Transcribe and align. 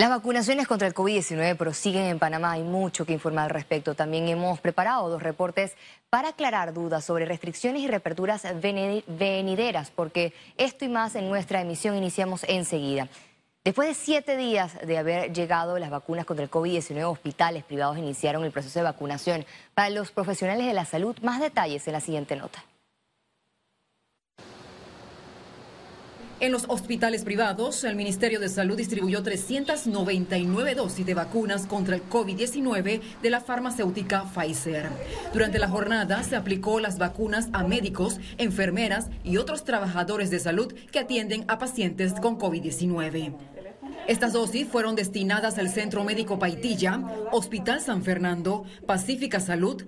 Las 0.00 0.08
vacunaciones 0.08 0.66
contra 0.66 0.88
el 0.88 0.94
COVID-19 0.94 1.58
prosiguen 1.58 2.06
en 2.06 2.18
Panamá. 2.18 2.52
Hay 2.52 2.62
mucho 2.62 3.04
que 3.04 3.12
informar 3.12 3.44
al 3.44 3.50
respecto. 3.50 3.94
También 3.94 4.28
hemos 4.28 4.58
preparado 4.58 5.10
dos 5.10 5.22
reportes 5.22 5.76
para 6.08 6.30
aclarar 6.30 6.72
dudas 6.72 7.04
sobre 7.04 7.26
restricciones 7.26 7.82
y 7.82 7.86
reaperturas 7.86 8.46
venideras, 8.62 9.90
porque 9.90 10.32
esto 10.56 10.86
y 10.86 10.88
más 10.88 11.16
en 11.16 11.28
nuestra 11.28 11.60
emisión 11.60 11.98
iniciamos 11.98 12.46
enseguida. 12.48 13.08
Después 13.62 13.88
de 13.88 13.94
siete 13.94 14.38
días 14.38 14.72
de 14.86 14.96
haber 14.96 15.34
llegado 15.34 15.78
las 15.78 15.90
vacunas 15.90 16.24
contra 16.24 16.44
el 16.44 16.50
COVID-19, 16.50 17.04
hospitales 17.04 17.62
privados 17.64 17.98
iniciaron 17.98 18.42
el 18.44 18.52
proceso 18.52 18.78
de 18.78 18.84
vacunación 18.84 19.44
para 19.74 19.90
los 19.90 20.12
profesionales 20.12 20.64
de 20.64 20.72
la 20.72 20.86
salud. 20.86 21.14
Más 21.20 21.40
detalles 21.40 21.86
en 21.86 21.92
la 21.92 22.00
siguiente 22.00 22.36
nota. 22.36 22.64
En 26.40 26.52
los 26.52 26.64
hospitales 26.68 27.22
privados, 27.22 27.84
el 27.84 27.96
Ministerio 27.96 28.40
de 28.40 28.48
Salud 28.48 28.74
distribuyó 28.74 29.22
399 29.22 30.74
dosis 30.74 31.04
de 31.04 31.12
vacunas 31.12 31.66
contra 31.66 31.96
el 31.96 32.08
COVID-19 32.08 33.02
de 33.20 33.30
la 33.30 33.42
farmacéutica 33.42 34.24
Pfizer. 34.24 34.88
Durante 35.34 35.58
la 35.58 35.68
jornada 35.68 36.22
se 36.22 36.36
aplicó 36.36 36.80
las 36.80 36.96
vacunas 36.96 37.50
a 37.52 37.62
médicos, 37.62 38.20
enfermeras 38.38 39.10
y 39.22 39.36
otros 39.36 39.64
trabajadores 39.64 40.30
de 40.30 40.38
salud 40.38 40.72
que 40.90 41.00
atienden 41.00 41.44
a 41.46 41.58
pacientes 41.58 42.14
con 42.14 42.38
COVID-19. 42.38 43.34
Estas 44.08 44.32
dosis 44.32 44.66
fueron 44.66 44.96
destinadas 44.96 45.58
al 45.58 45.68
Centro 45.68 46.04
Médico 46.04 46.38
Paitilla, 46.38 47.02
Hospital 47.32 47.82
San 47.82 48.02
Fernando, 48.02 48.64
Pacífica 48.86 49.40
Salud, 49.40 49.84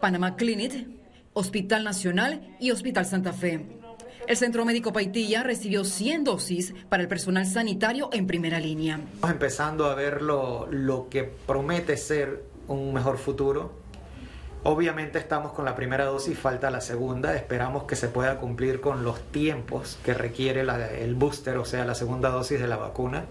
Panamá 0.00 0.34
Clinic, 0.36 0.86
Hospital 1.34 1.84
Nacional 1.84 2.56
y 2.58 2.70
Hospital 2.70 3.04
Santa 3.04 3.34
Fe. 3.34 3.66
El 4.28 4.36
Centro 4.36 4.66
Médico 4.66 4.92
Paitilla 4.92 5.42
recibió 5.42 5.84
100 5.84 6.24
dosis 6.24 6.74
para 6.90 7.02
el 7.02 7.08
personal 7.08 7.46
sanitario 7.46 8.10
en 8.12 8.26
primera 8.26 8.60
línea. 8.60 9.00
Estamos 9.14 9.30
empezando 9.30 9.86
a 9.86 9.94
ver 9.94 10.20
lo, 10.20 11.06
que 11.10 11.24
promete 11.24 11.96
ser 11.96 12.44
un 12.66 12.92
mejor 12.92 13.16
futuro. 13.16 13.72
Obviamente 14.64 15.18
estamos 15.18 15.52
con 15.52 15.64
la 15.64 15.74
primera 15.74 16.04
dosis, 16.04 16.38
falta 16.38 16.70
la 16.70 16.82
segunda. 16.82 17.36
Esperamos 17.36 17.84
que 17.84 17.96
se 17.96 18.08
pueda 18.08 18.38
cumplir 18.38 18.82
con 18.82 19.02
los 19.02 19.18
tiempos 19.32 19.98
que 20.04 20.12
requiere 20.12 20.60
el 20.60 21.14
booster, 21.14 21.56
o 21.56 21.64
sea, 21.64 21.86
la 21.86 21.94
segunda 21.94 22.28
dosis 22.28 22.60
de 22.60 22.68
la 22.68 22.76
vacuna, 22.76 23.24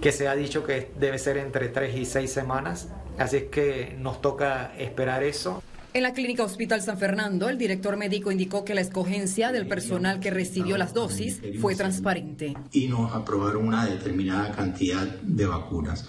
que 0.00 0.12
se 0.12 0.28
ha 0.28 0.34
dicho 0.34 0.64
que 0.64 0.92
debe 0.98 1.18
ser 1.18 1.36
entre 1.36 1.68
3 1.68 1.94
y 1.94 2.06
6 2.06 2.32
semanas. 2.32 2.88
Así 3.18 3.36
es 3.36 3.44
que 3.44 3.94
nos 3.98 4.22
toca 4.22 4.72
esperar 4.78 5.22
eso. 5.22 5.62
En 5.96 6.02
la 6.02 6.12
clínica 6.12 6.44
Hospital 6.44 6.82
San 6.82 6.98
Fernando, 6.98 7.48
el 7.48 7.56
director 7.56 7.96
médico 7.96 8.30
indicó 8.30 8.66
que 8.66 8.74
la 8.74 8.82
escogencia 8.82 9.50
del 9.50 9.66
personal 9.66 10.20
que 10.20 10.30
recibió 10.30 10.76
las 10.76 10.92
dosis 10.92 11.40
fue 11.58 11.74
transparente. 11.74 12.52
Y 12.70 12.88
nos 12.88 13.14
aprobaron 13.14 13.66
una 13.66 13.86
determinada 13.86 14.52
cantidad 14.52 15.06
de 15.06 15.46
vacunas, 15.46 16.06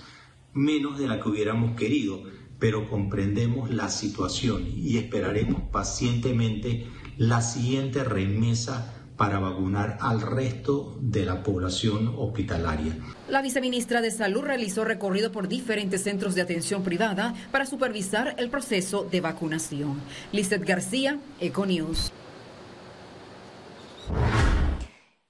menos 0.53 0.99
de 0.99 1.07
la 1.07 1.21
que 1.21 1.29
hubiéramos 1.29 1.77
querido, 1.77 2.21
pero 2.59 2.89
comprendemos 2.89 3.73
la 3.73 3.87
situación 3.87 4.67
y 4.75 4.97
esperaremos 4.97 5.61
pacientemente 5.71 6.87
la 7.15 7.39
siguiente 7.39 8.03
remesa 8.03 8.93
para 9.15 9.39
vacunar 9.39 9.99
al 10.01 10.19
resto 10.19 10.99
de 10.99 11.25
la 11.25 11.43
población 11.43 12.13
hospitalaria. 12.17 12.93
La 13.29 13.41
viceministra 13.41 13.99
de 14.01 14.09
Salud 14.09 14.43
realizó 14.43 14.85
recorrido 14.85 15.33
por 15.33 15.49
diferentes 15.49 16.01
centros 16.01 16.33
de 16.33 16.41
atención 16.41 16.81
privada 16.81 17.33
para 17.51 17.65
supervisar 17.65 18.35
el 18.37 18.49
proceso 18.49 19.03
de 19.03 19.19
vacunación. 19.19 20.01
Lizeth 20.31 20.63
García, 20.63 21.19
Econews. 21.41 22.13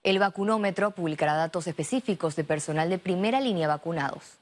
El 0.03 0.19
vacunómetro 0.19 0.91
publicará 0.91 1.33
datos 1.33 1.65
específicos 1.65 2.35
de 2.35 2.43
personal 2.43 2.87
de 2.87 2.99
primera 2.99 3.41
línea 3.41 3.67
vacunados. 3.67 4.37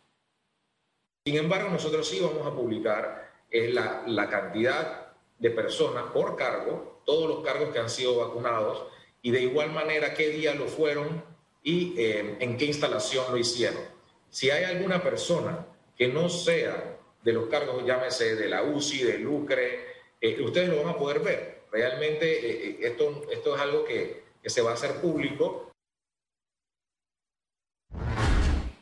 Sin 1.25 1.38
embargo, 1.38 1.69
nosotros 1.69 2.09
sí 2.09 2.19
vamos 2.19 2.45
a 2.45 2.53
publicar 2.53 3.31
la, 3.52 4.03
la 4.06 4.30
cantidad 4.30 5.13
de 5.40 5.50
personas 5.50 6.03
por 6.12 6.35
cargo, 6.35 7.01
todos 7.06 7.30
los 7.30 7.46
cargos 7.46 7.69
que 7.69 7.80
han 7.80 7.90
sido 7.90 8.18
vacunados 8.18 8.84
y 9.22 9.31
de 9.31 9.44
igual 9.44 9.72
manera 9.72 10.13
qué 10.13 10.30
día 10.30 10.53
lo 10.53 10.68
fueron 10.68 11.34
y 11.66 11.96
eh, 11.98 12.38
en 12.40 12.58
qué 12.58 12.66
instalación 12.66 13.26
lo 13.31 13.38
hicieron. 13.38 13.81
Si 14.30 14.52
hay 14.52 14.64
alguna 14.64 15.02
persona 15.02 15.66
que 15.98 16.08
no 16.08 16.30
sea 16.30 16.98
de 17.24 17.34
los 17.34 17.50
cargos, 17.50 17.84
llámese 17.84 18.36
de 18.36 18.48
la 18.48 18.62
UCI, 18.64 19.03
de 19.03 19.18
Lucre, 19.18 19.80
eh, 20.22 20.40
ustedes 20.42 20.70
lo 20.70 20.84
van 20.84 20.94
a 20.94 20.98
poder 20.98 21.20
ver. 21.20 21.64
Realmente 21.72 22.70
eh, 22.70 22.78
esto, 22.81 23.24
esto 23.31 23.56
es 23.56 23.62
algo 23.62 23.84
que, 23.84 24.24
que 24.44 24.50
se 24.50 24.62
va 24.62 24.72
a 24.72 24.74
hacer 24.75 25.02
público. 25.02 25.72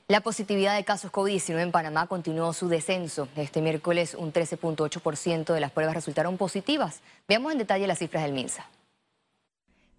La 0.10 0.20
positividad 0.20 0.76
de 0.76 0.84
casos 0.84 1.10
COVID-19 1.10 1.62
en 1.62 1.72
Panamá 1.72 2.08
continuó 2.08 2.52
su 2.52 2.68
descenso. 2.68 3.30
Este 3.38 3.62
miércoles 3.62 4.14
un 4.14 4.34
13.8% 4.34 5.54
de 5.54 5.60
las 5.62 5.72
pruebas 5.72 5.96
resultaron 5.96 6.38
positivas. 6.38 7.00
Veamos 7.30 7.54
en 7.54 7.60
detalle 7.60 7.88
las 7.88 8.00
cifras 8.00 8.24
del 8.24 8.34
MINSA. 8.34 8.70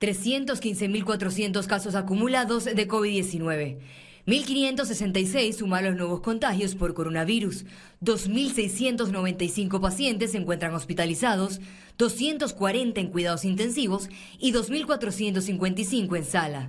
315.400 0.04 1.66
casos 1.66 1.94
acumulados 1.94 2.66
de 2.66 2.88
COVID-19. 2.88 3.78
1.566 4.26 5.52
suman 5.52 5.84
los 5.84 5.96
nuevos 5.96 6.20
contagios 6.20 6.74
por 6.74 6.94
coronavirus. 6.94 7.64
2.695 8.02 9.80
pacientes 9.80 10.32
se 10.32 10.38
encuentran 10.38 10.74
hospitalizados, 10.74 11.60
240 11.96 13.00
en 13.00 13.06
cuidados 13.08 13.46
intensivos 13.46 14.10
y 14.38 14.52
2.455 14.52 16.16
en 16.16 16.24
sala. 16.24 16.68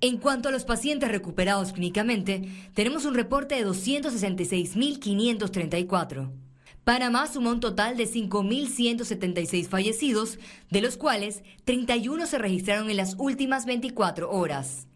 En 0.00 0.16
cuanto 0.16 0.48
a 0.48 0.52
los 0.52 0.64
pacientes 0.64 1.08
recuperados 1.08 1.72
clínicamente, 1.72 2.48
tenemos 2.74 3.04
un 3.04 3.14
reporte 3.14 3.54
de 3.54 3.64
266.534. 3.64 6.41
Panamá 6.84 7.28
sumó 7.28 7.50
un 7.50 7.60
total 7.60 7.96
de 7.96 8.08
5.176 8.08 9.68
fallecidos, 9.68 10.38
de 10.68 10.80
los 10.80 10.96
cuales 10.96 11.42
31 11.64 12.26
se 12.26 12.38
registraron 12.38 12.90
en 12.90 12.96
las 12.96 13.14
últimas 13.18 13.66
24 13.66 14.28
horas. 14.30 14.88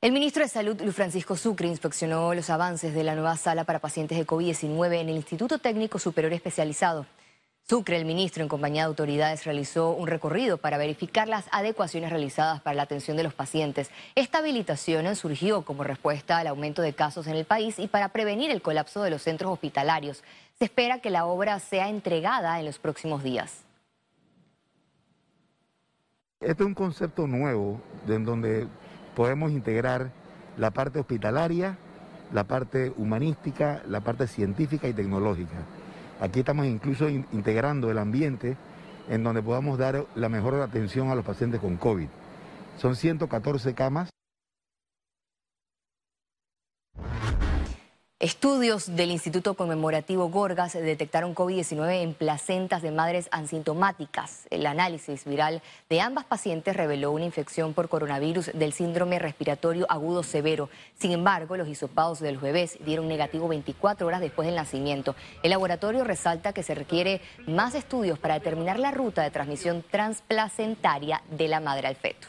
El 0.00 0.12
ministro 0.12 0.42
de 0.42 0.48
Salud, 0.48 0.80
Luis 0.80 0.94
Francisco 0.94 1.36
Sucre, 1.36 1.66
inspeccionó 1.66 2.32
los 2.32 2.48
avances 2.50 2.94
de 2.94 3.02
la 3.02 3.14
nueva 3.14 3.36
sala 3.36 3.64
para 3.64 3.80
pacientes 3.80 4.16
de 4.16 4.26
COVID-19 4.26 5.00
en 5.00 5.08
el 5.08 5.16
Instituto 5.16 5.58
Técnico 5.58 5.98
Superior 5.98 6.32
Especializado. 6.32 7.06
Sucre, 7.70 7.96
el 7.96 8.04
ministro, 8.04 8.42
en 8.42 8.48
compañía 8.48 8.82
de 8.82 8.88
autoridades, 8.88 9.44
realizó 9.44 9.92
un 9.92 10.08
recorrido 10.08 10.58
para 10.58 10.76
verificar 10.76 11.28
las 11.28 11.48
adecuaciones 11.52 12.10
realizadas 12.10 12.60
para 12.60 12.74
la 12.74 12.82
atención 12.82 13.16
de 13.16 13.22
los 13.22 13.32
pacientes. 13.32 13.92
Esta 14.16 14.38
habilitación 14.38 15.14
surgió 15.14 15.62
como 15.62 15.84
respuesta 15.84 16.38
al 16.38 16.48
aumento 16.48 16.82
de 16.82 16.94
casos 16.94 17.28
en 17.28 17.36
el 17.36 17.44
país 17.44 17.78
y 17.78 17.86
para 17.86 18.08
prevenir 18.08 18.50
el 18.50 18.60
colapso 18.60 19.04
de 19.04 19.10
los 19.10 19.22
centros 19.22 19.52
hospitalarios. 19.52 20.24
Se 20.58 20.64
espera 20.64 20.98
que 20.98 21.10
la 21.10 21.26
obra 21.26 21.60
sea 21.60 21.88
entregada 21.88 22.58
en 22.58 22.66
los 22.66 22.80
próximos 22.80 23.22
días. 23.22 23.62
Este 26.40 26.64
es 26.64 26.66
un 26.66 26.74
concepto 26.74 27.28
nuevo 27.28 27.80
en 28.08 28.24
donde 28.24 28.66
podemos 29.14 29.52
integrar 29.52 30.10
la 30.56 30.72
parte 30.72 30.98
hospitalaria, 30.98 31.78
la 32.32 32.42
parte 32.42 32.92
humanística, 32.96 33.80
la 33.86 34.00
parte 34.00 34.26
científica 34.26 34.88
y 34.88 34.92
tecnológica. 34.92 35.64
Aquí 36.20 36.40
estamos 36.40 36.66
incluso 36.66 37.08
integrando 37.08 37.90
el 37.90 37.98
ambiente 37.98 38.56
en 39.08 39.24
donde 39.24 39.42
podamos 39.42 39.78
dar 39.78 40.04
la 40.14 40.28
mejor 40.28 40.54
atención 40.60 41.08
a 41.08 41.14
los 41.14 41.24
pacientes 41.24 41.60
con 41.60 41.76
COVID. 41.78 42.08
Son 42.76 42.94
114 42.94 43.74
camas. 43.74 44.10
Estudios 48.20 48.94
del 48.96 49.12
Instituto 49.12 49.54
Conmemorativo 49.54 50.28
Gorgas 50.28 50.74
detectaron 50.74 51.34
COVID-19 51.34 52.02
en 52.02 52.12
placentas 52.12 52.82
de 52.82 52.90
madres 52.90 53.30
asintomáticas. 53.32 54.46
El 54.50 54.66
análisis 54.66 55.24
viral 55.24 55.62
de 55.88 56.02
ambas 56.02 56.26
pacientes 56.26 56.76
reveló 56.76 57.12
una 57.12 57.24
infección 57.24 57.72
por 57.72 57.88
coronavirus 57.88 58.50
del 58.52 58.74
síndrome 58.74 59.18
respiratorio 59.18 59.86
agudo 59.88 60.22
severo. 60.22 60.68
Sin 60.98 61.12
embargo, 61.12 61.56
los 61.56 61.66
hisopados 61.66 62.20
de 62.20 62.32
los 62.32 62.42
bebés 62.42 62.76
dieron 62.84 63.08
negativo 63.08 63.48
24 63.48 64.06
horas 64.06 64.20
después 64.20 64.44
del 64.44 64.56
nacimiento. 64.56 65.16
El 65.42 65.48
laboratorio 65.52 66.04
resalta 66.04 66.52
que 66.52 66.62
se 66.62 66.74
requiere 66.74 67.22
más 67.46 67.74
estudios 67.74 68.18
para 68.18 68.34
determinar 68.34 68.78
la 68.78 68.90
ruta 68.90 69.22
de 69.22 69.30
transmisión 69.30 69.82
transplacentaria 69.90 71.22
de 71.30 71.48
la 71.48 71.60
madre 71.60 71.88
al 71.88 71.96
feto. 71.96 72.28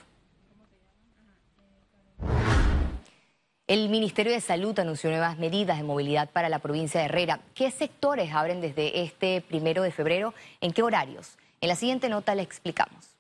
El 3.72 3.88
Ministerio 3.88 4.34
de 4.34 4.42
Salud 4.42 4.78
anunció 4.80 5.10
nuevas 5.12 5.40
medidas 5.40 5.78
de 5.78 5.86
movilidad 5.86 6.30
para 6.30 6.50
la 6.50 6.60
provincia 6.60 7.00
de 7.00 7.06
Herrera. 7.06 7.40
¿Qué 7.56 7.72
sectores 7.72 8.34
abren 8.34 8.60
desde 8.60 9.02
este 9.04 9.40
primero 9.40 9.82
de 9.82 9.94
febrero? 9.94 10.34
¿En 10.60 10.74
qué 10.74 10.84
horarios? 10.84 11.38
En 11.62 11.70
la 11.70 11.78
siguiente 11.78 12.10
nota 12.10 12.36
le 12.36 12.42
explicamos. 12.42 13.16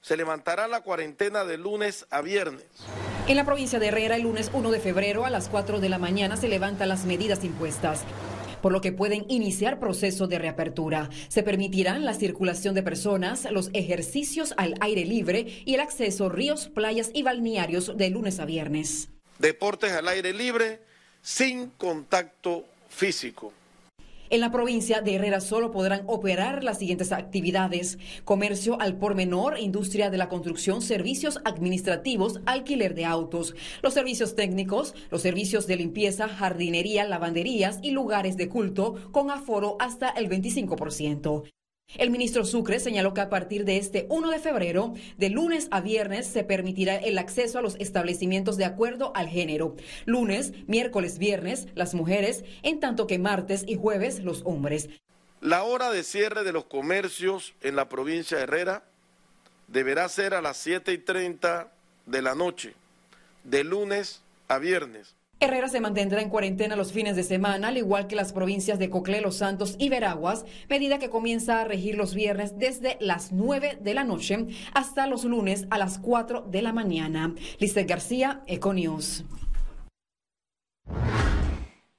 Se 0.00 0.16
levantará 0.16 0.66
la 0.66 0.80
cuarentena 0.80 1.44
de 1.44 1.58
lunes 1.58 2.08
a 2.10 2.22
viernes. 2.22 2.64
En 3.28 3.36
la 3.36 3.44
provincia 3.44 3.78
de 3.78 3.86
Herrera, 3.86 4.16
el 4.16 4.22
lunes 4.22 4.50
1 4.52 4.68
de 4.72 4.80
febrero 4.80 5.24
a 5.24 5.30
las 5.30 5.48
4 5.48 5.78
de 5.78 5.90
la 5.90 5.98
mañana 5.98 6.36
se 6.36 6.48
levantan 6.48 6.88
las 6.88 7.04
medidas 7.04 7.44
impuestas. 7.44 8.02
por 8.62 8.72
lo 8.72 8.80
que 8.80 8.90
pueden 8.90 9.26
iniciar 9.28 9.78
proceso 9.78 10.26
de 10.26 10.40
reapertura. 10.40 11.08
Se 11.28 11.44
permitirán 11.44 12.04
la 12.04 12.14
circulación 12.14 12.74
de 12.74 12.82
personas, 12.82 13.48
los 13.52 13.70
ejercicios 13.74 14.54
al 14.56 14.74
aire 14.80 15.04
libre 15.04 15.62
y 15.64 15.74
el 15.74 15.80
acceso 15.80 16.26
a 16.26 16.30
ríos, 16.30 16.66
playas 16.66 17.10
y 17.14 17.22
balnearios 17.22 17.96
de 17.96 18.10
lunes 18.10 18.40
a 18.40 18.44
viernes. 18.44 19.10
Deportes 19.38 19.92
al 19.92 20.08
aire 20.08 20.32
libre 20.32 20.80
sin 21.20 21.70
contacto 21.70 22.64
físico. 22.88 23.52
En 24.28 24.40
la 24.40 24.50
provincia 24.50 25.02
de 25.02 25.14
Herrera 25.14 25.40
solo 25.40 25.70
podrán 25.70 26.02
operar 26.06 26.64
las 26.64 26.78
siguientes 26.78 27.12
actividades. 27.12 27.98
Comercio 28.24 28.80
al 28.80 28.96
por 28.96 29.14
menor, 29.14 29.58
industria 29.58 30.10
de 30.10 30.16
la 30.16 30.28
construcción, 30.28 30.82
servicios 30.82 31.38
administrativos, 31.44 32.40
alquiler 32.44 32.94
de 32.94 33.04
autos, 33.04 33.54
los 33.82 33.94
servicios 33.94 34.34
técnicos, 34.34 34.94
los 35.10 35.22
servicios 35.22 35.66
de 35.68 35.76
limpieza, 35.76 36.28
jardinería, 36.28 37.04
lavanderías 37.04 37.78
y 37.82 37.92
lugares 37.92 38.36
de 38.36 38.48
culto 38.48 39.12
con 39.12 39.30
aforo 39.30 39.76
hasta 39.78 40.08
el 40.08 40.28
25%. 40.28 41.44
El 41.98 42.10
ministro 42.10 42.44
Sucre 42.44 42.78
señaló 42.78 43.14
que 43.14 43.22
a 43.22 43.30
partir 43.30 43.64
de 43.64 43.78
este 43.78 44.06
1 44.10 44.30
de 44.30 44.38
febrero, 44.38 44.92
de 45.16 45.30
lunes 45.30 45.68
a 45.70 45.80
viernes, 45.80 46.26
se 46.26 46.44
permitirá 46.44 46.96
el 46.96 47.16
acceso 47.16 47.58
a 47.58 47.62
los 47.62 47.76
establecimientos 47.76 48.58
de 48.58 48.66
acuerdo 48.66 49.12
al 49.14 49.28
género. 49.28 49.76
Lunes, 50.04 50.52
miércoles, 50.66 51.18
viernes, 51.18 51.68
las 51.74 51.94
mujeres, 51.94 52.44
en 52.62 52.80
tanto 52.80 53.06
que 53.06 53.18
martes 53.18 53.64
y 53.66 53.76
jueves, 53.76 54.22
los 54.22 54.42
hombres. 54.44 54.90
La 55.40 55.62
hora 55.62 55.90
de 55.90 56.02
cierre 56.02 56.44
de 56.44 56.52
los 56.52 56.66
comercios 56.66 57.54
en 57.62 57.76
la 57.76 57.88
provincia 57.88 58.36
de 58.36 58.42
Herrera 58.42 58.84
deberá 59.68 60.08
ser 60.08 60.34
a 60.34 60.42
las 60.42 60.58
7 60.58 60.92
y 60.92 60.98
30 60.98 61.72
de 62.04 62.22
la 62.22 62.34
noche, 62.34 62.74
de 63.44 63.64
lunes 63.64 64.22
a 64.48 64.58
viernes. 64.58 65.15
Herrera 65.38 65.68
se 65.68 65.80
mantendrá 65.80 66.22
en 66.22 66.30
cuarentena 66.30 66.76
los 66.76 66.92
fines 66.92 67.14
de 67.14 67.22
semana, 67.22 67.68
al 67.68 67.76
igual 67.76 68.06
que 68.06 68.16
las 68.16 68.32
provincias 68.32 68.78
de 68.78 68.88
Coclé, 68.88 69.20
Los 69.20 69.36
Santos 69.36 69.76
y 69.78 69.90
Veraguas, 69.90 70.46
medida 70.70 70.98
que 70.98 71.10
comienza 71.10 71.60
a 71.60 71.64
regir 71.64 71.96
los 71.96 72.14
viernes 72.14 72.58
desde 72.58 72.96
las 73.00 73.32
9 73.32 73.78
de 73.82 73.94
la 73.94 74.02
noche 74.02 74.46
hasta 74.72 75.06
los 75.06 75.24
lunes 75.24 75.66
a 75.68 75.76
las 75.76 75.98
4 75.98 76.40
de 76.40 76.62
la 76.62 76.72
mañana. 76.72 77.34
Lizeth 77.58 77.86
García, 77.86 78.40
Econius. 78.46 79.24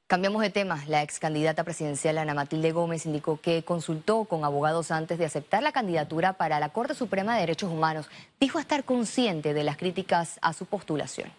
Cambiamos 0.08 0.42
de 0.42 0.50
tema. 0.50 0.84
La 0.88 1.04
ex 1.04 1.20
candidata 1.20 1.64
presidencial 1.64 2.18
Ana 2.18 2.34
Matilde 2.34 2.72
Gómez 2.72 3.06
indicó 3.06 3.40
que 3.40 3.62
consultó 3.62 4.24
con 4.24 4.46
abogados 4.46 4.90
antes 4.90 5.20
de 5.20 5.26
aceptar 5.26 5.62
la 5.62 5.74
candidatura 5.74 6.34
para 6.34 6.60
la 6.60 6.70
Corte 6.70 6.96
Suprema 6.96 7.36
de 7.36 7.42
Derechos 7.42 7.72
Humanos. 7.72 8.10
Dijo 8.40 8.58
estar 8.58 8.84
consciente 8.84 9.54
de 9.54 9.64
las 9.64 9.78
críticas 9.78 10.40
a 10.42 10.54
su 10.54 10.66
postulación 10.66 11.30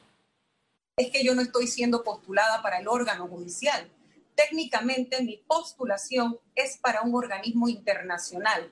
es 0.99 1.11
que 1.11 1.25
yo 1.25 1.35
no 1.35 1.43
estoy 1.43 1.67
siendo 1.67 2.03
postulada 2.03 2.61
para 2.63 2.79
el 2.79 2.89
órgano 2.89 3.29
judicial. 3.29 3.91
Técnicamente 4.35 5.23
mi 5.23 5.37
postulación 5.37 6.39
es 6.55 6.77
para 6.79 7.03
un 7.03 7.15
organismo 7.15 7.69
internacional. 7.69 8.71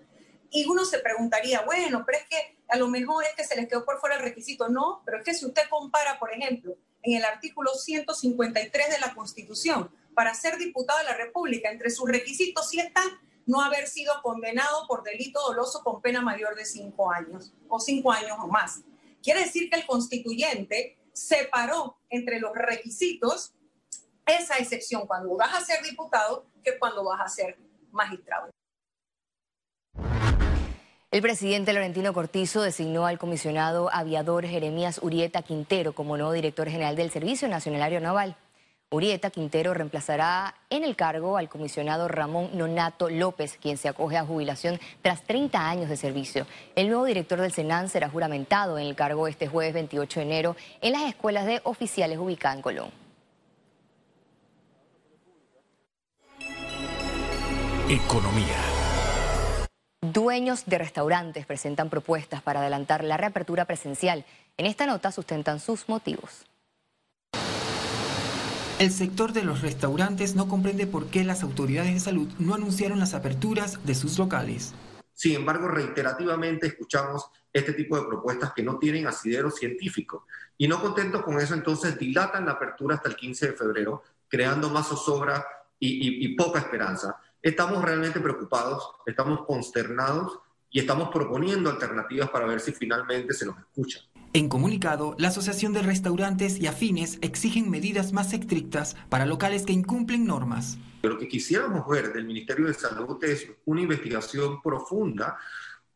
Y 0.51 0.67
uno 0.67 0.85
se 0.85 0.99
preguntaría, 0.99 1.63
bueno, 1.63 2.05
pero 2.05 2.19
es 2.19 2.27
que 2.29 2.57
a 2.69 2.77
lo 2.77 2.89
mejor 2.89 3.25
es 3.25 3.35
que 3.37 3.45
se 3.45 3.57
les 3.57 3.69
quedó 3.69 3.85
por 3.85 4.01
fuera 4.01 4.17
el 4.17 4.23
requisito. 4.23 4.69
No, 4.69 5.03
pero 5.05 5.19
es 5.19 5.25
que 5.25 5.35
si 5.35 5.47
usted 5.47 5.63
compara, 5.71 6.19
por 6.19 6.33
ejemplo, 6.33 6.77
en 7.03 7.17
el 7.17 7.25
artículo 7.25 7.75
153 7.75 8.91
de 8.91 8.99
la 8.99 9.15
Constitución, 9.15 9.91
para 10.15 10.35
ser 10.35 10.57
diputado 10.57 10.99
de 10.99 11.05
la 11.05 11.17
República, 11.17 11.71
entre 11.71 11.91
sus 11.91 12.09
requisitos 12.09 12.69
sí 12.69 12.81
está 12.81 13.03
no 13.45 13.61
haber 13.61 13.87
sido 13.87 14.15
condenado 14.23 14.87
por 14.89 15.05
delito 15.05 15.41
doloso 15.41 15.85
con 15.85 16.01
pena 16.01 16.21
mayor 16.21 16.57
de 16.57 16.65
cinco 16.65 17.13
años 17.13 17.53
o 17.69 17.79
cinco 17.79 18.11
años 18.11 18.37
o 18.41 18.49
más. 18.49 18.81
Quiere 19.23 19.41
decir 19.41 19.71
que 19.71 19.77
el 19.77 19.87
constituyente 19.87 20.99
separó 21.17 21.97
entre 22.11 22.39
los 22.41 22.53
requisitos 22.55 23.55
esa 24.27 24.59
excepción 24.59 25.07
cuando 25.07 25.35
vas 25.37 25.55
a 25.55 25.65
ser 25.65 25.83
diputado 25.83 26.47
que 26.63 26.79
cuando 26.79 27.05
vas 27.05 27.21
a 27.21 27.29
ser 27.29 27.59
magistrado. 27.91 28.51
El 31.11 31.23
presidente 31.23 31.73
Laurentino 31.73 32.13
Cortizo 32.13 32.61
designó 32.61 33.07
al 33.07 33.19
comisionado 33.19 33.89
aviador 33.91 34.45
Jeremías 34.45 35.01
Urieta 35.03 35.41
Quintero 35.41 35.95
como 35.95 36.19
nuevo 36.19 36.33
director 36.33 36.69
general 36.69 36.97
del 36.97 37.11
Servicio 37.11 37.49
Nacional 37.49 37.81
Aeronaval. 37.83 38.37
Urieta 38.93 39.31
Quintero 39.31 39.75
reemplazará 39.75 40.55
en 40.71 40.85
el 40.85 40.95
cargo 40.95 41.37
al 41.37 41.49
comisionado 41.49 42.07
Ramón 42.07 42.51
Nonato 42.57 43.11
López, 43.11 43.59
quien 43.61 43.79
se 43.79 43.89
acoge 43.89 44.17
a 44.17 44.25
jubilación 44.25 44.79
tras 45.03 45.23
30 45.25 45.69
años 45.69 45.89
de 45.89 45.97
servicio. 45.97 46.47
El 46.77 46.87
nuevo 46.87 47.05
director 47.05 47.41
del 47.41 47.51
Senan 47.51 47.89
será 47.89 48.09
juramentado 48.09 48.79
en 48.79 48.87
el 48.87 48.95
cargo 48.95 49.27
este 49.27 49.49
jueves 49.49 49.75
28 49.75 50.21
de 50.21 50.27
enero 50.27 50.57
en 50.81 50.93
las 50.93 51.03
escuelas 51.03 51.47
de 51.47 51.61
oficiales 51.65 52.17
ubicadas 52.19 52.59
en 52.59 52.63
Colón. 52.63 52.91
Economía. 57.89 58.63
Dueños 60.01 60.65
de 60.67 60.79
restaurantes 60.79 61.45
presentan 61.45 61.91
propuestas 61.91 62.41
para 62.41 62.61
adelantar 62.61 63.03
la 63.03 63.17
reapertura 63.17 63.65
presencial. 63.65 64.25
En 64.57 64.67
esta 64.67 64.87
nota 64.87 65.11
sustentan 65.11 65.59
sus 65.59 65.89
motivos. 65.89 66.47
El 68.79 68.91
sector 68.91 69.33
de 69.33 69.43
los 69.43 69.63
restaurantes 69.63 70.35
no 70.35 70.49
comprende 70.49 70.87
por 70.87 71.07
qué 71.07 71.25
las 71.25 71.43
autoridades 71.43 71.95
de 71.95 72.01
salud 72.01 72.29
no 72.39 72.55
anunciaron 72.55 72.99
las 72.99 73.15
aperturas 73.15 73.83
de 73.87 73.95
sus 73.95 74.19
locales. 74.19 74.75
Sin 75.15 75.35
embargo, 75.35 75.67
reiterativamente 75.67 76.67
escuchamos 76.67 77.31
este 77.55 77.73
tipo 77.73 77.97
de 77.97 78.07
propuestas 78.07 78.53
que 78.53 78.63
no 78.63 78.79
tienen 78.79 79.07
asidero 79.07 79.51
científico. 79.51 80.27
Y 80.59 80.69
no 80.69 80.83
contentos 80.83 81.23
con 81.23 81.41
eso, 81.41 81.55
entonces 81.55 81.99
dilatan 81.99 82.45
la 82.45 82.53
apertura 82.53 82.97
hasta 82.97 83.09
el 83.09 83.17
15 83.17 83.47
de 83.47 83.53
febrero, 83.55 84.03
creando 84.29 84.69
más 84.69 84.89
zozobra 84.89 85.47
y, 85.81 86.27
y 86.27 86.37
poca 86.37 86.59
esperanza. 86.59 87.17
Estamos 87.41 87.83
realmente 87.83 88.21
preocupados, 88.21 88.91
estamos 89.07 89.47
consternados 89.47 90.39
y 90.69 90.81
estamos 90.81 91.09
proponiendo 91.09 91.71
alternativas 91.71 92.29
para 92.29 92.45
ver 92.45 92.61
si 92.61 92.73
finalmente 92.73 93.33
se 93.33 93.47
nos 93.47 93.59
escucha. 93.59 94.01
En 94.33 94.49
comunicado, 94.49 95.15
la 95.19 95.29
Asociación 95.29 95.73
de 95.73 95.83
Restaurantes 95.83 96.59
y 96.59 96.67
Afines 96.67 97.19
exigen 97.23 97.71
medidas 97.71 98.13
más 98.13 98.33
estrictas 98.33 98.97
para 99.09 99.25
locales 99.25 99.65
que 99.65 99.73
incumplen 99.73 100.27
normas. 100.27 100.77
Lo 101.03 101.17
que 101.19 101.29
quisiéramos 101.29 101.89
ver 101.89 102.13
del 102.13 102.27
Ministerio 102.27 102.67
de 102.67 102.75
Salud 102.75 103.23
es 103.25 103.49
una 103.65 103.81
investigación 103.81 104.61
profunda, 104.61 105.39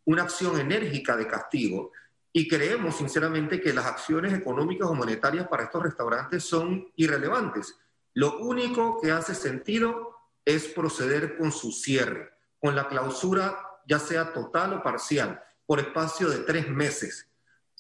una 0.05 0.23
acción 0.23 0.59
enérgica 0.59 1.17
de 1.17 1.27
castigo 1.27 1.93
y 2.33 2.49
creemos 2.49 2.97
sinceramente 2.97 3.61
que 3.61 3.73
las 3.73 3.87
acciones 3.87 4.33
económicas 4.33 4.89
o 4.89 4.95
monetarias 4.95 5.49
para 5.49 5.65
estos 5.65 5.83
restaurantes 5.83 6.45
son 6.45 6.89
irrelevantes. 6.97 7.77
Lo 8.15 8.39
único 8.39 9.01
que 9.01 9.11
hace 9.11 9.35
sentido 9.35 10.17
es 10.45 10.67
proceder 10.69 11.37
con 11.37 11.53
su 11.53 11.73
cierre, 11.73 12.31
con 12.59 12.75
la 12.75 12.89
clausura 12.89 13.59
ya 13.87 13.99
sea 13.99 14.33
total 14.33 14.75
o 14.75 14.83
parcial, 14.83 15.43
por 15.67 15.81
espacio 15.81 16.29
de 16.29 16.39
tres 16.39 16.69
meses 16.69 17.30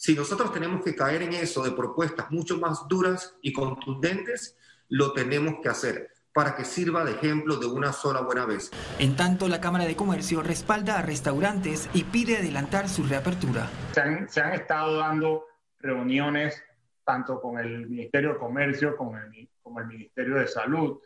si 0.00 0.14
nosotros 0.14 0.50
tenemos 0.50 0.82
que 0.82 0.96
caer 0.96 1.20
en 1.20 1.34
eso 1.34 1.62
de 1.62 1.72
propuestas 1.72 2.30
mucho 2.30 2.56
más 2.56 2.88
duras 2.88 3.36
y 3.42 3.52
contundentes, 3.52 4.56
lo 4.88 5.12
tenemos 5.12 5.56
que 5.62 5.68
hacer 5.68 6.08
para 6.32 6.56
que 6.56 6.64
sirva 6.64 7.04
de 7.04 7.12
ejemplo 7.12 7.56
de 7.56 7.66
una 7.66 7.92
sola 7.92 8.22
buena 8.22 8.46
vez. 8.46 8.70
En 8.98 9.14
tanto, 9.14 9.46
la 9.46 9.60
Cámara 9.60 9.84
de 9.84 9.96
Comercio 9.96 10.42
respalda 10.42 10.98
a 10.98 11.02
restaurantes 11.02 11.90
y 11.92 12.04
pide 12.04 12.38
adelantar 12.38 12.88
su 12.88 13.02
reapertura. 13.02 13.68
Se 13.92 14.40
han, 14.40 14.54
estado 14.54 14.96
dando 14.96 15.44
reuniones 15.80 16.64
tanto 17.04 17.38
con 17.38 17.58
el 17.58 17.86
Ministerio 17.86 18.32
de 18.32 18.38
Comercio 18.38 18.96
como 18.96 19.18
el, 19.18 19.50
como 19.62 19.80
el 19.80 19.86
Ministerio 19.86 20.36
de 20.36 20.48
Salud 20.48 20.98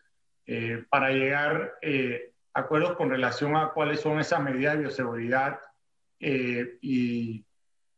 eh, 0.46 0.84
para 0.88 1.10
llegar 1.10 1.78
eh, 1.82 2.32
a 2.52 2.60
acuerdos 2.60 2.96
con 2.96 3.10
relación 3.10 3.56
a 3.56 3.70
cuáles 3.70 3.98
son 3.98 4.20
esas 4.20 4.40
medidas 4.40 4.74
de 4.74 4.82
bioseguridad 4.82 5.58
eh, 6.20 6.78
y 6.80 7.44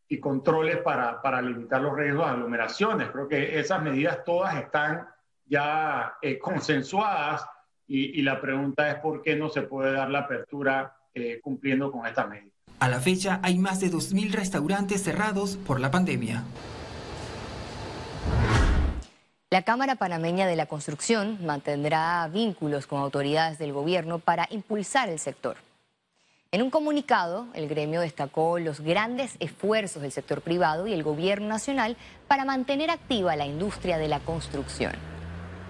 y 0.08 0.20
controles 0.20 0.78
para, 0.78 1.20
para 1.20 1.42
limitar 1.42 1.80
los 1.80 1.96
riesgos 1.96 2.26
de 2.26 2.32
aglomeraciones. 2.32 3.10
Creo 3.10 3.28
que 3.28 3.58
esas 3.58 3.82
medidas 3.82 4.24
todas 4.24 4.54
están 4.56 5.06
ya 5.46 6.14
eh, 6.22 6.38
consensuadas 6.38 7.46
y, 7.86 8.18
y, 8.18 8.22
la 8.22 8.40
pregunta 8.40 8.90
es 8.90 8.96
por 8.96 9.22
qué 9.22 9.36
no 9.36 9.48
se 9.48 9.62
puede 9.62 9.92
dar 9.92 10.10
la 10.10 10.20
apertura 10.20 10.96
eh, 11.14 11.40
cumpliendo 11.40 11.90
con 11.90 12.06
esta 12.06 12.26
medida. 12.26 12.52
A 12.78 12.88
la 12.88 13.00
fecha 13.00 13.40
hay 13.42 13.58
más 13.58 13.80
de 13.80 13.90
2.000 13.90 14.32
restaurantes 14.32 15.02
cerrados 15.02 15.56
por 15.56 15.80
la 15.80 15.90
pandemia. 15.90 16.44
La 19.50 19.62
Cámara 19.62 19.94
Panameña 19.94 20.46
de 20.46 20.56
la 20.56 20.66
Construcción 20.66 21.38
mantendrá 21.46 22.28
vínculos 22.28 22.86
con 22.86 23.00
autoridades 23.00 23.58
del 23.58 23.72
gobierno 23.72 24.18
para 24.18 24.46
impulsar 24.50 25.08
el 25.08 25.18
sector. 25.20 25.56
En 26.52 26.62
un 26.62 26.70
comunicado, 26.70 27.48
el 27.54 27.68
gremio 27.68 28.00
destacó 28.00 28.60
los 28.60 28.80
grandes 28.80 29.36
esfuerzos 29.40 30.00
del 30.00 30.12
sector 30.12 30.42
privado 30.42 30.86
y 30.86 30.92
el 30.92 31.02
gobierno 31.02 31.48
nacional 31.48 31.96
para 32.28 32.44
mantener 32.44 32.88
activa 32.90 33.34
la 33.34 33.46
industria 33.46 33.98
de 33.98 34.06
la 34.06 34.20
construcción 34.20 34.92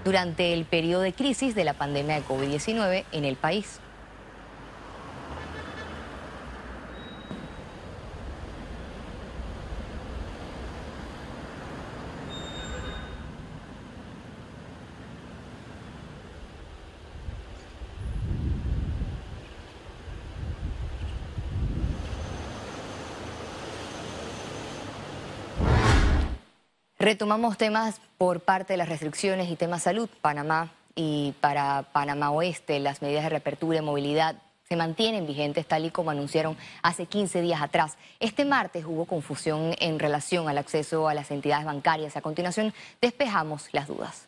durante 0.04 0.52
el 0.52 0.66
periodo 0.66 1.00
de 1.00 1.14
crisis 1.14 1.54
de 1.54 1.64
la 1.64 1.72
pandemia 1.72 2.16
de 2.16 2.26
COVID-19 2.26 3.04
en 3.10 3.24
el 3.24 3.36
país. 3.36 3.80
Retomamos 27.06 27.56
temas 27.56 28.00
por 28.18 28.40
parte 28.40 28.72
de 28.72 28.78
las 28.78 28.88
restricciones 28.88 29.48
y 29.48 29.54
temas 29.54 29.84
salud. 29.84 30.08
Panamá 30.22 30.72
y 30.96 31.34
para 31.40 31.84
Panamá 31.92 32.32
Oeste 32.32 32.80
las 32.80 33.00
medidas 33.00 33.22
de 33.22 33.28
reapertura 33.28 33.78
y 33.78 33.80
movilidad 33.80 34.34
se 34.68 34.74
mantienen 34.74 35.24
vigentes 35.24 35.68
tal 35.68 35.84
y 35.84 35.90
como 35.90 36.10
anunciaron 36.10 36.56
hace 36.82 37.06
15 37.06 37.42
días 37.42 37.62
atrás. 37.62 37.96
Este 38.18 38.44
martes 38.44 38.86
hubo 38.86 39.04
confusión 39.04 39.76
en 39.78 40.00
relación 40.00 40.48
al 40.48 40.58
acceso 40.58 41.06
a 41.06 41.14
las 41.14 41.30
entidades 41.30 41.64
bancarias. 41.64 42.16
A 42.16 42.22
continuación 42.22 42.74
despejamos 43.00 43.68
las 43.70 43.86
dudas. 43.86 44.26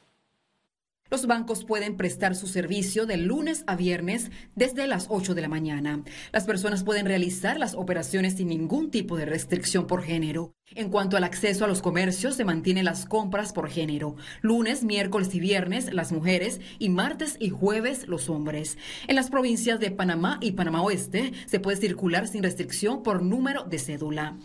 Los 1.10 1.26
bancos 1.26 1.64
pueden 1.64 1.96
prestar 1.96 2.36
su 2.36 2.46
servicio 2.46 3.06
de 3.06 3.16
lunes 3.16 3.64
a 3.66 3.76
viernes 3.76 4.30
desde 4.54 4.86
las 4.86 5.06
8 5.08 5.34
de 5.34 5.40
la 5.40 5.48
mañana. 5.48 6.02
Las 6.32 6.44
personas 6.44 6.84
pueden 6.84 7.06
realizar 7.06 7.58
las 7.58 7.74
operaciones 7.74 8.34
sin 8.34 8.48
ningún 8.48 8.90
tipo 8.90 9.16
de 9.16 9.24
restricción 9.24 9.86
por 9.86 10.02
género. 10.02 10.52
En 10.74 10.90
cuanto 10.90 11.16
al 11.16 11.24
acceso 11.24 11.64
a 11.64 11.68
los 11.68 11.80
comercios, 11.80 12.34
se 12.34 12.44
mantienen 12.44 12.84
las 12.84 13.06
compras 13.06 13.54
por 13.54 13.70
género. 13.70 14.16
Lunes, 14.42 14.84
miércoles 14.84 15.34
y 15.34 15.40
viernes 15.40 15.94
las 15.94 16.12
mujeres 16.12 16.60
y 16.78 16.90
martes 16.90 17.36
y 17.40 17.48
jueves 17.48 18.06
los 18.06 18.28
hombres. 18.28 18.76
En 19.06 19.16
las 19.16 19.30
provincias 19.30 19.80
de 19.80 19.90
Panamá 19.90 20.38
y 20.42 20.52
Panamá 20.52 20.82
Oeste 20.82 21.32
se 21.46 21.58
puede 21.58 21.78
circular 21.78 22.28
sin 22.28 22.42
restricción 22.42 23.02
por 23.02 23.22
número 23.22 23.64
de 23.64 23.78
cédula. 23.78 24.36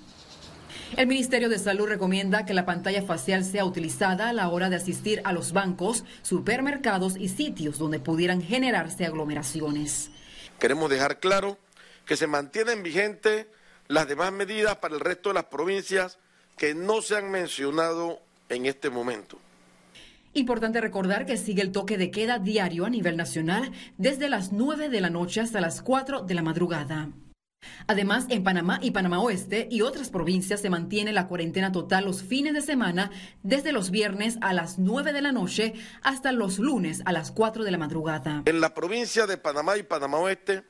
El 0.96 1.08
Ministerio 1.08 1.50
de 1.50 1.58
Salud 1.58 1.88
recomienda 1.88 2.46
que 2.46 2.54
la 2.54 2.68
pantalla 2.68 3.02
facial 3.02 3.44
sea 3.44 3.66
utilizada 3.66 4.30
a 4.30 4.34
la 4.34 4.50
hora 4.50 4.70
de 4.70 4.76
asistir 4.76 5.22
a 5.24 5.34
los 5.34 5.52
bancos, 5.52 6.04
supermercados 6.22 7.18
y 7.18 7.30
sitios 7.30 7.80
donde 7.80 8.00
pudieran 8.00 8.44
generarse 8.44 9.04
aglomeraciones. 9.04 10.12
Queremos 10.60 10.92
dejar 10.92 11.20
claro 11.20 11.58
que 12.06 12.16
se 12.16 12.28
mantienen 12.28 12.84
vigentes 12.84 13.48
las 13.88 14.08
demás 14.08 14.32
medidas 14.32 14.76
para 14.76 14.94
el 14.94 15.00
resto 15.00 15.30
de 15.30 15.36
las 15.36 15.46
provincias 15.46 16.20
que 16.58 16.76
no 16.76 17.02
se 17.02 17.18
han 17.18 17.32
mencionado 17.32 18.20
en 18.50 18.68
este 18.68 18.92
momento. 18.92 19.40
Importante 20.34 20.80
recordar 20.80 21.26
que 21.26 21.38
sigue 21.38 21.64
el 21.64 21.72
toque 21.72 21.98
de 21.98 22.12
queda 22.12 22.38
diario 22.38 22.86
a 22.86 22.90
nivel 22.90 23.18
nacional 23.18 23.72
desde 23.98 24.30
las 24.30 24.52
9 24.52 24.90
de 24.90 25.02
la 25.02 25.10
noche 25.10 25.42
hasta 25.42 25.60
las 25.60 25.82
4 25.82 26.22
de 26.22 26.34
la 26.36 26.44
madrugada. 26.44 27.10
Además, 27.88 28.25
en 28.29 28.43
Panamá 28.43 28.79
y 28.82 28.91
Panamá 28.91 29.20
Oeste 29.20 29.67
y 29.70 29.82
otras 29.82 30.10
provincias 30.10 30.62
se 30.62 30.70
mantiene 30.70 31.13
la 31.13 31.27
cuarentena 31.27 31.72
total 31.72 32.05
los 32.05 32.24
fines 32.24 32.53
de 32.53 32.62
semana 32.62 33.12
desde 33.43 33.72
los 33.72 33.91
viernes 33.91 34.38
a 34.41 34.53
las 34.53 34.79
9 34.79 35.13
de 35.13 35.22
la 35.22 35.32
noche 35.32 35.74
hasta 36.01 36.32
los 36.32 36.60
lunes 36.60 37.01
a 37.05 37.12
las 37.12 37.32
4 37.32 37.63
de 37.63 37.72
la 37.72 37.77
madrugada. 37.77 38.43
En 38.46 38.62
la 38.62 38.74
provincia 38.74 39.27
de 39.27 39.38
Panamá 39.38 39.77
y 39.77 39.84
Panamá 39.84 40.17
Oeste, 40.20 40.63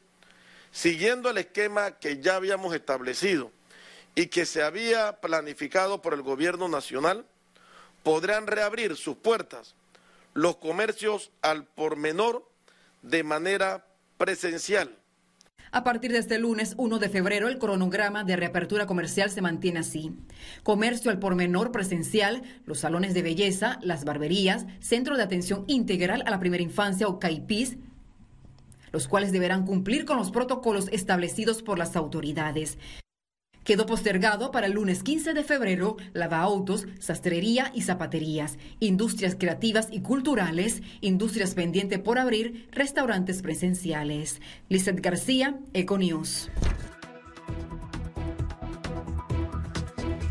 siguiendo 0.71 1.29
el 1.29 1.37
esquema 1.37 1.91
que 1.91 2.19
ya 2.21 2.35
habíamos 2.35 2.73
establecido 2.73 3.51
y 4.15 4.27
que 4.27 4.45
se 4.45 4.63
había 4.63 5.19
planificado 5.21 6.01
por 6.01 6.13
el 6.13 6.21
gobierno 6.21 6.67
nacional, 6.67 7.25
podrán 8.03 8.47
reabrir 8.47 8.95
sus 8.95 9.15
puertas 9.15 9.75
los 10.33 10.57
comercios 10.57 11.31
al 11.41 11.65
por 11.65 11.95
menor 11.95 12.47
de 13.01 13.23
manera 13.23 13.85
presencial 14.17 14.97
a 15.73 15.83
partir 15.83 16.11
de 16.11 16.19
este 16.19 16.37
lunes 16.37 16.75
1 16.77 16.99
de 16.99 17.09
febrero, 17.09 17.49
el 17.49 17.57
cronograma 17.57 18.23
de 18.23 18.35
reapertura 18.35 18.85
comercial 18.85 19.31
se 19.31 19.41
mantiene 19.41 19.79
así. 19.79 20.11
Comercio 20.61 21.09
al 21.09 21.17
por 21.17 21.33
menor 21.33 21.71
presencial, 21.71 22.43
los 22.65 22.79
salones 22.79 23.15
de 23.15 23.23
belleza, 23.23 23.79
las 23.81 24.05
barberías, 24.05 24.67
centro 24.79 25.17
de 25.17 25.23
atención 25.23 25.65
integral 25.67 26.23
a 26.27 26.29
la 26.29 26.39
primera 26.39 26.61
infancia 26.61 27.07
o 27.07 27.17
CAIPIS, 27.17 27.77
los 28.91 29.07
cuales 29.07 29.31
deberán 29.31 29.65
cumplir 29.65 30.05
con 30.05 30.17
los 30.17 30.29
protocolos 30.29 30.89
establecidos 30.91 31.63
por 31.63 31.79
las 31.79 31.95
autoridades. 31.95 32.77
Quedó 33.63 33.85
postergado 33.85 34.51
para 34.51 34.67
el 34.67 34.73
lunes 34.73 35.03
15 35.03 35.33
de 35.33 35.43
febrero 35.43 35.97
autos, 36.43 36.87
sastrería 36.99 37.71
y 37.73 37.81
zapaterías, 37.81 38.57
industrias 38.79 39.35
creativas 39.35 39.87
y 39.91 40.01
culturales, 40.01 40.81
industrias 41.01 41.53
pendiente 41.53 41.99
por 41.99 42.17
abrir, 42.17 42.67
restaurantes 42.71 43.41
presenciales. 43.41 44.41
Lizeth 44.69 44.99
García, 44.99 45.57
Econews. 45.73 46.49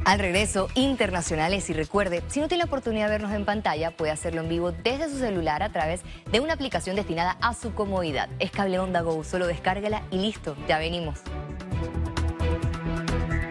Al 0.05 0.19
regreso, 0.19 0.69
internacionales 0.75 1.71
y 1.71 1.75
recuerde, 1.75 2.25
si 2.27 2.41
no 2.41 2.49
tiene 2.49 2.65
la 2.65 2.67
oportunidad 2.67 3.07
de 3.07 3.13
vernos 3.13 3.33
en 3.33 3.45
pantalla, 3.45 3.97
puede 3.97 4.11
hacerlo 4.11 4.41
en 4.41 4.49
vivo 4.49 4.73
desde 4.73 5.09
su 5.09 5.19
celular 5.19 5.63
a 5.63 5.71
través 5.71 6.01
de 6.33 6.41
una 6.41 6.55
aplicación 6.55 6.97
destinada 6.97 7.39
a 7.41 7.55
su 7.55 7.73
comodidad. 7.73 8.29
Es 8.41 8.51
Cable 8.51 8.81
Onda 8.81 9.01
Go, 9.03 9.23
solo 9.23 9.47
descárgala 9.47 10.03
y 10.11 10.19
listo, 10.19 10.57
ya 10.67 10.79
venimos. 10.79 11.21